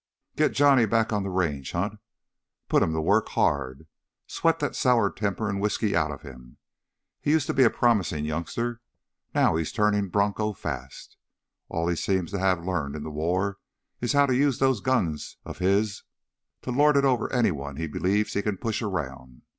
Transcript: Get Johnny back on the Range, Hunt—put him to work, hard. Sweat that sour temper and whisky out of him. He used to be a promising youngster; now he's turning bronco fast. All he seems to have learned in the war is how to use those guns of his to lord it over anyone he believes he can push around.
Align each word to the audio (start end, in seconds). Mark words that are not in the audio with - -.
Get 0.35 0.53
Johnny 0.53 0.87
back 0.87 1.13
on 1.13 1.21
the 1.21 1.29
Range, 1.29 1.73
Hunt—put 1.73 2.81
him 2.81 2.91
to 2.91 2.99
work, 3.01 3.29
hard. 3.37 3.85
Sweat 4.25 4.57
that 4.57 4.75
sour 4.75 5.11
temper 5.11 5.47
and 5.47 5.61
whisky 5.61 5.95
out 5.95 6.09
of 6.09 6.23
him. 6.23 6.57
He 7.21 7.29
used 7.29 7.45
to 7.45 7.53
be 7.53 7.61
a 7.65 7.69
promising 7.69 8.25
youngster; 8.25 8.81
now 9.35 9.55
he's 9.57 9.71
turning 9.71 10.09
bronco 10.09 10.53
fast. 10.53 11.17
All 11.69 11.87
he 11.87 11.95
seems 11.95 12.31
to 12.31 12.39
have 12.39 12.65
learned 12.65 12.95
in 12.95 13.03
the 13.03 13.11
war 13.11 13.59
is 13.99 14.13
how 14.13 14.25
to 14.25 14.35
use 14.35 14.57
those 14.57 14.81
guns 14.81 15.37
of 15.45 15.59
his 15.59 16.01
to 16.63 16.71
lord 16.71 16.97
it 16.97 17.05
over 17.05 17.31
anyone 17.31 17.75
he 17.75 17.85
believes 17.85 18.33
he 18.33 18.41
can 18.41 18.57
push 18.57 18.81
around. 18.81 19.43